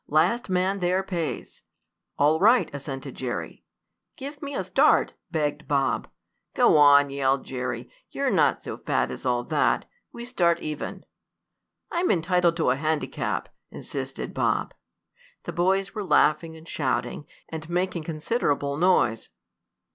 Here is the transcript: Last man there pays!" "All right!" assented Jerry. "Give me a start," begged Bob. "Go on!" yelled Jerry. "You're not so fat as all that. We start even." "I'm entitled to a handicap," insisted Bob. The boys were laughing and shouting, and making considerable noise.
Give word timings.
Last 0.07 0.49
man 0.49 0.79
there 0.79 1.03
pays!" 1.03 1.61
"All 2.17 2.39
right!" 2.39 2.73
assented 2.73 3.13
Jerry. 3.13 3.63
"Give 4.17 4.41
me 4.41 4.55
a 4.55 4.63
start," 4.63 5.13
begged 5.29 5.67
Bob. 5.67 6.07
"Go 6.55 6.75
on!" 6.77 7.11
yelled 7.11 7.45
Jerry. 7.45 7.87
"You're 8.09 8.31
not 8.31 8.63
so 8.63 8.77
fat 8.77 9.11
as 9.11 9.27
all 9.27 9.43
that. 9.43 9.85
We 10.11 10.25
start 10.25 10.59
even." 10.59 11.05
"I'm 11.91 12.09
entitled 12.09 12.57
to 12.57 12.71
a 12.71 12.77
handicap," 12.77 13.49
insisted 13.69 14.33
Bob. 14.33 14.73
The 15.43 15.53
boys 15.53 15.93
were 15.93 16.03
laughing 16.03 16.55
and 16.55 16.67
shouting, 16.67 17.27
and 17.49 17.69
making 17.69 18.01
considerable 18.03 18.77
noise. 18.77 19.29